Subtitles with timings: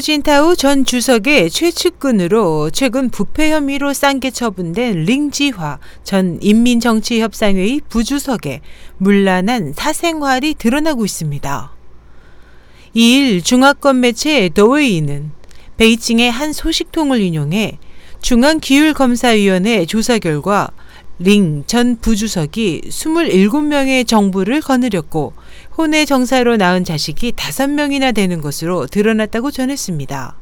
[0.00, 8.62] 후진타오 전 주석의 최측근으로 최근 부패 혐의로 쌍계 처분된 링지화 전 인민정치협상회의 부주석의
[8.96, 11.72] 문란한 사생활이 드러나고 있습니다.
[12.96, 15.32] 2일 중화권 매체 더웨이는
[15.76, 17.78] 베이징의 한 소식통을 인용해
[18.22, 20.70] 중앙기율검사위원회 조사 결과
[21.22, 25.34] 링 전 부주석이 27명의 정부를 거느렸고
[25.76, 30.39] 혼외 정사로 낳은 자식이 5명이나 되는 것으로 드러났다고 전했습니다.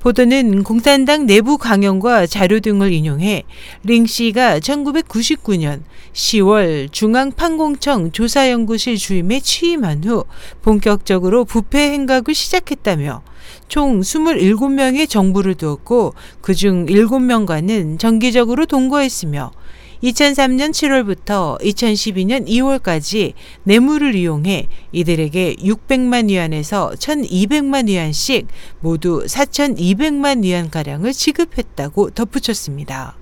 [0.00, 3.44] 보도는 공산당 내부 강연과 자료 등을 인용해
[3.82, 10.24] 링 씨가 1999년 10월 중앙판공청 조사연구실 주임에 취임한 후
[10.62, 13.22] 본격적으로 부패 행각을 시작했다며
[13.68, 19.52] 총 27명의 정부를 두었고 그중 7명과는 정기적으로 동거했으며
[20.02, 23.32] 2003년 7월부터 2012년 2월까지
[23.64, 28.46] 뇌물을 이용해 이들에게 600만 위안에서 1200만 위안씩
[28.80, 33.16] 모두 4200만 위안가량을 지급했다고 덧붙였습니다.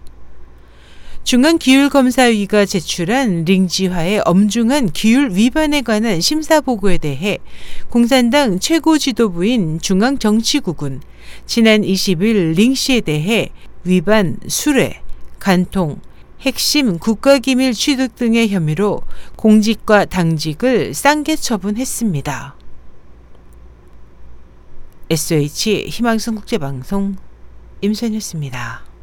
[1.24, 7.38] 중앙기율검사위가 제출한 링지화의 엄중한 기율 위반에 관한 심사보고에 대해
[7.88, 11.00] 공산당 최고 지도부인 중앙정치국은
[11.46, 13.48] 지난 20일 링 씨에 대해
[13.84, 15.00] 위반, 수뢰,
[15.38, 16.00] 간통,
[16.40, 19.02] 핵심 국가기밀 취득 등의 혐의로
[19.36, 22.56] 공직과 당직을 쌍계 처분했습니다.
[25.10, 27.16] SH 희망성 국제방송
[27.80, 28.93] 임선이었습니다.